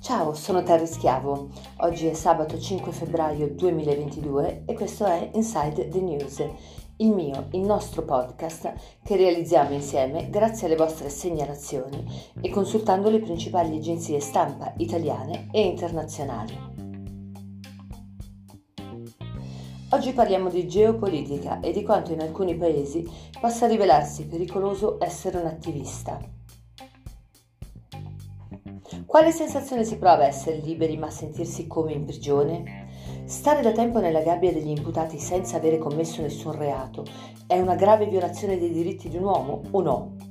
Ciao, 0.00 0.32
sono 0.32 0.62
Terry 0.62 0.86
Schiavo. 0.86 1.50
Oggi 1.80 2.06
è 2.06 2.14
sabato 2.14 2.58
5 2.58 2.90
febbraio 2.92 3.50
2022 3.50 4.62
e 4.64 4.72
questo 4.72 5.04
è 5.04 5.30
Inside 5.34 5.88
the 5.88 6.00
News, 6.00 6.42
il 6.96 7.10
mio, 7.10 7.48
il 7.50 7.60
nostro 7.60 8.02
podcast 8.02 8.72
che 9.04 9.16
realizziamo 9.16 9.74
insieme 9.74 10.30
grazie 10.30 10.66
alle 10.66 10.76
vostre 10.76 11.10
segnalazioni 11.10 12.04
e 12.40 12.48
consultando 12.48 13.10
le 13.10 13.20
principali 13.20 13.76
agenzie 13.76 14.20
stampa 14.20 14.72
italiane 14.78 15.48
e 15.52 15.60
internazionali. 15.60 16.67
Oggi 19.90 20.12
parliamo 20.12 20.50
di 20.50 20.68
geopolitica 20.68 21.60
e 21.60 21.72
di 21.72 21.82
quanto 21.82 22.12
in 22.12 22.20
alcuni 22.20 22.54
paesi 22.54 23.08
possa 23.40 23.66
rivelarsi 23.66 24.26
pericoloso 24.26 24.98
essere 25.00 25.38
un 25.38 25.46
attivista. 25.46 26.20
Quale 29.06 29.32
sensazione 29.32 29.84
si 29.84 29.96
prova 29.96 30.24
a 30.24 30.26
essere 30.26 30.58
liberi 30.58 30.98
ma 30.98 31.08
sentirsi 31.08 31.66
come 31.66 31.94
in 31.94 32.04
prigione? 32.04 32.86
Stare 33.24 33.62
da 33.62 33.72
tempo 33.72 33.98
nella 33.98 34.20
gabbia 34.20 34.52
degli 34.52 34.68
imputati 34.68 35.18
senza 35.18 35.56
avere 35.56 35.78
commesso 35.78 36.20
nessun 36.20 36.52
reato 36.52 37.06
è 37.46 37.58
una 37.58 37.74
grave 37.74 38.08
violazione 38.08 38.58
dei 38.58 38.70
diritti 38.70 39.08
di 39.08 39.16
un 39.16 39.24
uomo 39.24 39.62
o 39.70 39.80
no? 39.80 40.27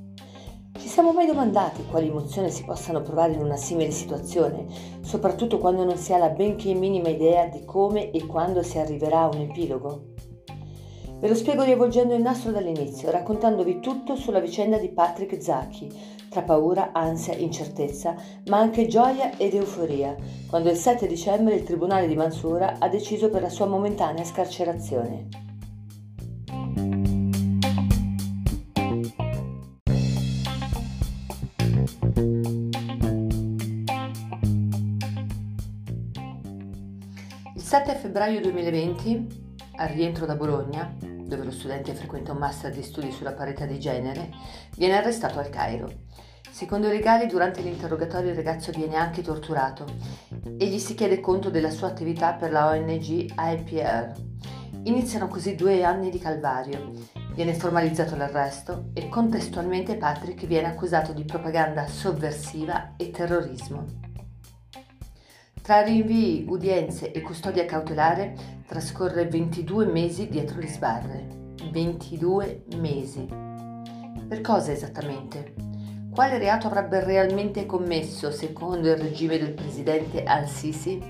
Ci 0.78 0.86
siamo 0.86 1.12
mai 1.12 1.26
domandati 1.26 1.84
quali 1.84 2.06
emozioni 2.06 2.50
si 2.50 2.62
possano 2.62 3.02
provare 3.02 3.32
in 3.32 3.40
una 3.40 3.56
simile 3.56 3.90
situazione, 3.90 4.66
soprattutto 5.00 5.58
quando 5.58 5.82
non 5.82 5.96
si 5.96 6.12
ha 6.12 6.18
la 6.18 6.28
benché 6.28 6.72
minima 6.72 7.08
idea 7.08 7.46
di 7.46 7.64
come 7.64 8.12
e 8.12 8.24
quando 8.26 8.62
si 8.62 8.78
arriverà 8.78 9.22
a 9.22 9.28
un 9.28 9.40
epilogo? 9.40 10.02
Ve 11.18 11.26
lo 11.26 11.34
spiego 11.34 11.64
riavvolgendo 11.64 12.14
il 12.14 12.22
nastro 12.22 12.52
dall'inizio, 12.52 13.10
raccontandovi 13.10 13.80
tutto 13.80 14.14
sulla 14.14 14.38
vicenda 14.38 14.78
di 14.78 14.90
Patrick 14.90 15.42
Zacchi, 15.42 15.92
tra 16.30 16.42
paura, 16.42 16.92
ansia, 16.92 17.34
incertezza, 17.34 18.14
ma 18.46 18.58
anche 18.58 18.86
gioia 18.86 19.36
ed 19.36 19.54
euforia, 19.54 20.14
quando 20.48 20.70
il 20.70 20.76
7 20.76 21.08
dicembre 21.08 21.56
il 21.56 21.64
Tribunale 21.64 22.06
di 22.06 22.14
Mansura 22.14 22.76
ha 22.78 22.88
deciso 22.88 23.30
per 23.30 23.42
la 23.42 23.50
sua 23.50 23.66
momentanea 23.66 24.22
scarcerazione. 24.22 25.47
Il 37.58 37.64
7 37.64 37.96
febbraio 37.96 38.40
2020 38.40 39.56
al 39.78 39.88
rientro 39.88 40.26
da 40.26 40.36
Bologna, 40.36 40.94
dove 41.00 41.42
lo 41.42 41.50
studente 41.50 41.92
frequenta 41.92 42.30
un 42.30 42.38
master 42.38 42.72
di 42.72 42.84
studi 42.84 43.10
sulla 43.10 43.32
parità 43.32 43.66
di 43.66 43.80
genere, 43.80 44.30
viene 44.76 44.96
arrestato 44.96 45.40
al 45.40 45.50
Cairo. 45.50 45.92
Secondo 46.48 46.86
i 46.86 46.92
legali, 46.92 47.26
durante 47.26 47.60
l'interrogatorio 47.60 48.30
il 48.30 48.36
ragazzo 48.36 48.70
viene 48.70 48.94
anche 48.94 49.22
torturato 49.22 49.86
e 50.56 50.66
gli 50.66 50.78
si 50.78 50.94
chiede 50.94 51.18
conto 51.18 51.50
della 51.50 51.70
sua 51.70 51.88
attività 51.88 52.34
per 52.34 52.52
la 52.52 52.68
ONG 52.68 53.32
IPR. 53.36 54.12
Iniziano 54.84 55.26
così 55.26 55.56
due 55.56 55.82
anni 55.82 56.10
di 56.10 56.20
calvario. 56.20 56.92
Viene 57.34 57.54
formalizzato 57.54 58.14
l'arresto 58.14 58.90
e 58.94 59.08
contestualmente 59.08 59.96
Patrick 59.96 60.46
viene 60.46 60.68
accusato 60.68 61.12
di 61.12 61.24
propaganda 61.24 61.88
sovversiva 61.88 62.94
e 62.96 63.10
terrorismo. 63.10 64.07
Tra 65.68 65.82
rinvii, 65.82 66.46
udienze 66.48 67.12
e 67.12 67.20
custodia 67.20 67.66
cautelare 67.66 68.34
trascorre 68.66 69.26
22 69.26 69.84
mesi 69.84 70.26
dietro 70.26 70.58
le 70.58 70.66
sbarre. 70.66 71.26
22 71.70 72.64
mesi. 72.76 73.28
Per 74.26 74.40
cosa 74.40 74.72
esattamente? 74.72 75.52
Quale 76.10 76.38
reato 76.38 76.68
avrebbe 76.68 77.04
realmente 77.04 77.66
commesso 77.66 78.30
secondo 78.30 78.88
il 78.88 78.96
regime 78.96 79.36
del 79.36 79.52
presidente 79.52 80.22
al-Sisi? 80.22 81.02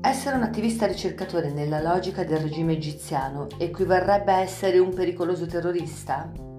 Essere 0.00 0.34
un 0.34 0.42
attivista 0.42 0.86
ricercatore 0.86 1.52
nella 1.52 1.80
logica 1.80 2.24
del 2.24 2.38
regime 2.38 2.72
egiziano 2.72 3.46
equivarrebbe 3.56 4.32
a 4.32 4.40
essere 4.40 4.80
un 4.80 4.92
pericoloso 4.92 5.46
terrorista? 5.46 6.53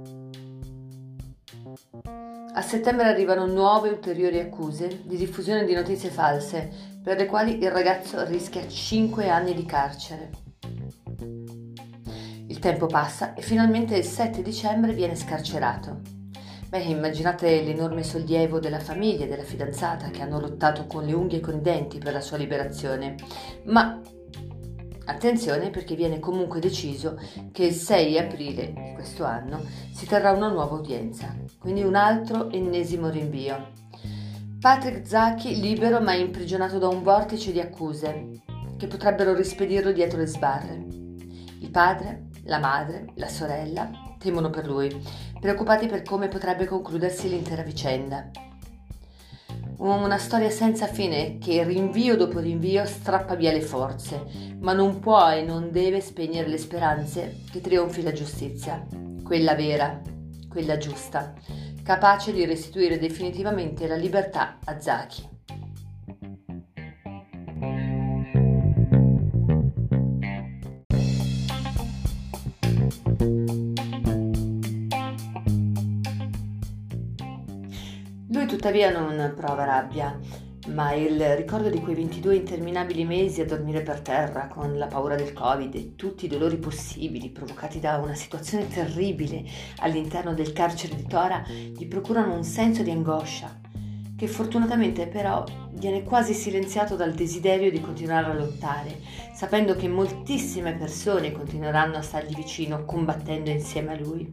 A 2.54 2.62
settembre 2.62 3.06
arrivano 3.06 3.46
nuove 3.46 3.90
ulteriori 3.90 4.40
accuse 4.40 5.02
di 5.04 5.18
diffusione 5.18 5.66
di 5.66 5.74
notizie 5.74 6.10
false, 6.10 6.70
per 7.04 7.18
le 7.18 7.26
quali 7.26 7.62
il 7.62 7.70
ragazzo 7.70 8.24
rischia 8.26 8.68
5 8.68 9.30
anni 9.30 9.54
di 9.54 9.66
carcere. 9.66 10.30
Il 12.48 12.60
tempo 12.60 12.86
passa 12.88 13.34
e 13.34 13.42
finalmente 13.42 13.98
il 13.98 14.06
7 14.06 14.42
dicembre 14.42 14.94
viene 14.94 15.16
scarcerato. 15.16 16.00
Beh, 16.70 16.80
immaginate 16.80 17.62
l'enorme 17.62 18.04
sollievo 18.04 18.60
della 18.60 18.80
famiglia 18.80 19.26
e 19.26 19.28
della 19.28 19.44
fidanzata 19.44 20.10
che 20.10 20.22
hanno 20.22 20.40
lottato 20.40 20.88
con 20.88 21.06
le 21.06 21.14
unghie 21.14 21.40
e 21.40 21.42
con 21.42 21.56
i 21.56 21.62
denti 21.62 22.00
per 22.00 22.14
la 22.14 22.22
sua 22.22 22.38
liberazione. 22.38 23.16
Ma 23.66 24.02
Attenzione 25.06 25.70
perché 25.70 25.96
viene 25.96 26.20
comunque 26.20 26.60
deciso 26.60 27.20
che 27.52 27.66
il 27.66 27.74
6 27.74 28.18
aprile 28.18 28.74
di 28.74 28.94
questo 28.94 29.24
anno 29.24 29.64
si 29.94 30.08
terrà 30.08 30.32
una 30.32 30.50
nuova 30.50 30.76
udienza, 30.76 31.36
quindi 31.60 31.84
un 31.84 31.96
altro 31.96 32.50
ennesimo 32.50 33.10
rinvio. 33.10 33.72
Patrick 34.60 35.08
Zacchi 35.08 35.60
libero 35.60 36.02
ma 36.02 36.16
imprigionato 36.16 36.80
da 36.80 36.88
un 36.88 37.04
vortice 37.04 37.52
di 37.52 37.60
accuse 37.60 38.42
che 38.78 38.88
potrebbero 38.88 39.36
rispedirlo 39.36 39.92
dietro 39.92 40.18
le 40.18 40.26
sbarre. 40.26 40.74
Il 41.60 41.70
padre, 41.72 42.30
la 42.46 42.58
madre, 42.58 43.06
la 43.16 43.28
sorella 43.28 43.92
temono 44.18 44.50
per 44.50 44.66
lui, 44.66 44.90
preoccupati 45.40 45.86
per 45.86 46.02
come 46.02 46.30
potrebbe 46.30 46.66
concludersi 46.66 47.30
l'intera 47.30 47.62
vicenda. 47.62 48.32
Una 49.78 50.18
storia 50.18 50.50
senza 50.50 50.88
fine 50.88 51.38
che 51.38 51.64
rinvio 51.64 52.16
dopo 52.16 52.40
rinvio 52.40 52.86
strappa 52.86 53.36
via 53.36 53.52
le 53.52 53.62
forze, 53.62 54.26
ma 54.60 54.72
non 54.72 55.00
può 55.00 55.30
e 55.30 55.44
non 55.44 55.70
deve 55.72 56.00
spegnere 56.00 56.48
le 56.48 56.58
speranze 56.58 57.42
che 57.52 57.60
trionfi 57.60 58.02
la 58.02 58.14
giustizia, 58.14 58.86
quella 59.24 59.54
vera, 59.54 60.02
quella 60.50 60.78
giusta, 60.78 61.34
capace 61.84 62.32
di 62.32 62.46
restituire 62.46 62.98
definitivamente 62.98 63.86
la 63.86 63.96
libertà 63.96 64.60
a 64.64 64.80
Zaki. 64.80 65.35
Lui 78.36 78.48
tuttavia 78.48 78.92
non 78.92 79.32
prova 79.34 79.64
rabbia, 79.64 80.20
ma 80.68 80.92
il 80.92 81.38
ricordo 81.38 81.70
di 81.70 81.80
quei 81.80 81.96
22 81.96 82.36
interminabili 82.36 83.06
mesi 83.06 83.40
a 83.40 83.46
dormire 83.46 83.82
per 83.82 84.02
terra 84.02 84.48
con 84.48 84.78
la 84.78 84.88
paura 84.88 85.16
del 85.16 85.32
Covid 85.32 85.74
e 85.74 85.96
tutti 85.96 86.26
i 86.26 86.28
dolori 86.28 86.58
possibili 86.58 87.30
provocati 87.30 87.80
da 87.80 87.96
una 87.96 88.14
situazione 88.14 88.68
terribile 88.68 89.46
all'interno 89.78 90.34
del 90.34 90.52
carcere 90.52 90.98
di 90.98 91.08
Tora 91.08 91.46
gli 91.48 91.88
procurano 91.88 92.34
un 92.34 92.44
senso 92.44 92.84
di 92.84 92.92
angoscia 92.92 93.58
che 94.18 94.28
fortunatamente 94.28 95.08
però 95.08 95.46
viene 95.72 96.04
quasi 96.04 96.34
silenziato 96.34 96.98
dal 96.98 97.14
desiderio 97.14 97.72
di 97.72 97.80
continuare 97.80 98.32
a 98.32 98.34
lottare, 98.34 99.00
sapendo 99.34 99.76
che 99.76 99.88
moltissime 99.88 100.74
persone 100.74 101.32
continueranno 101.32 101.96
a 101.96 102.02
stargli 102.02 102.36
vicino 102.36 102.84
combattendo 102.84 103.50
insieme 103.50 103.94
a 103.94 104.00
lui. 104.00 104.30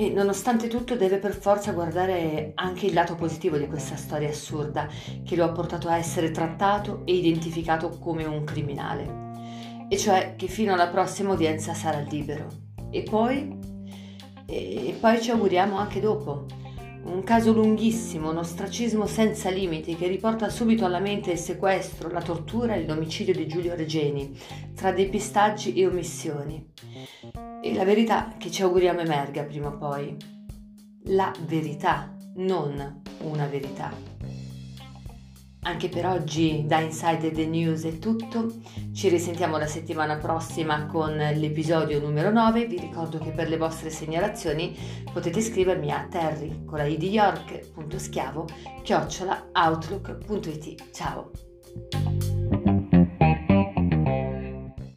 E 0.00 0.10
nonostante 0.10 0.68
tutto 0.68 0.94
deve 0.94 1.18
per 1.18 1.34
forza 1.34 1.72
guardare 1.72 2.52
anche 2.54 2.86
il 2.86 2.92
lato 2.92 3.16
positivo 3.16 3.56
di 3.56 3.66
questa 3.66 3.96
storia 3.96 4.28
assurda 4.28 4.88
che 5.24 5.34
lo 5.34 5.44
ha 5.44 5.50
portato 5.50 5.88
a 5.88 5.96
essere 5.96 6.30
trattato 6.30 7.02
e 7.04 7.16
identificato 7.16 7.98
come 7.98 8.24
un 8.24 8.44
criminale. 8.44 9.86
E 9.88 9.96
cioè 9.96 10.34
che 10.36 10.46
fino 10.46 10.72
alla 10.72 10.86
prossima 10.86 11.32
udienza 11.32 11.74
sarà 11.74 11.98
libero. 11.98 12.46
E 12.90 13.02
poi? 13.02 13.58
E 14.46 14.96
poi 15.00 15.20
ci 15.20 15.32
auguriamo 15.32 15.76
anche 15.76 15.98
dopo. 15.98 16.46
Un 17.02 17.24
caso 17.24 17.52
lunghissimo, 17.52 18.30
un 18.30 18.36
ostracismo 18.36 19.04
senza 19.04 19.50
limiti 19.50 19.96
che 19.96 20.06
riporta 20.06 20.48
subito 20.48 20.84
alla 20.84 21.00
mente 21.00 21.32
il 21.32 21.38
sequestro, 21.38 22.08
la 22.08 22.22
tortura 22.22 22.76
e 22.76 22.86
l'omicidio 22.86 23.34
di 23.34 23.48
Giulio 23.48 23.74
Regeni, 23.74 24.38
tra 24.76 24.92
depistaggi 24.92 25.74
e 25.74 25.86
omissioni. 25.88 26.66
E 27.68 27.74
la 27.74 27.84
verità 27.84 28.32
che 28.38 28.50
ci 28.50 28.62
auguriamo 28.62 29.00
emerga 29.00 29.42
prima 29.42 29.68
o 29.68 29.76
poi. 29.76 30.16
La 31.08 31.30
verità, 31.40 32.16
non 32.36 33.02
una 33.20 33.46
verità. 33.46 33.92
Anche 35.64 35.90
per 35.90 36.06
oggi 36.06 36.64
da 36.66 36.78
Inside 36.80 37.30
the 37.30 37.44
News 37.44 37.84
è 37.84 37.98
tutto. 37.98 38.54
Ci 38.94 39.10
risentiamo 39.10 39.58
la 39.58 39.66
settimana 39.66 40.16
prossima 40.16 40.86
con 40.86 41.14
l'episodio 41.14 42.00
numero 42.00 42.30
9. 42.30 42.64
Vi 42.64 42.78
ricordo 42.78 43.18
che 43.18 43.32
per 43.32 43.50
le 43.50 43.58
vostre 43.58 43.90
segnalazioni 43.90 44.74
potete 45.12 45.42
scrivermi 45.42 45.90
a 45.90 46.06
terry 46.08 46.64
con 46.64 46.78
la 46.78 46.86
i 46.86 46.96
di 46.96 47.10
York.schiavo 47.10 48.46
chiocciola 48.82 49.50
outlook.it. 49.52 50.90
Ciao! 50.90 51.30